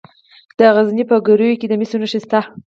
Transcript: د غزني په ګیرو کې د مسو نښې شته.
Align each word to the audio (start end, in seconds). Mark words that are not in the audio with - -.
د 0.57 0.59
غزني 0.75 1.03
په 1.09 1.15
ګیرو 1.25 1.57
کې 1.59 1.67
د 1.69 1.73
مسو 1.79 1.95
نښې 2.01 2.19
شته. 2.23 2.39